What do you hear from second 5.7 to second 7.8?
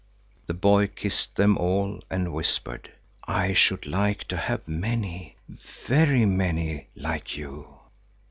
very many like you."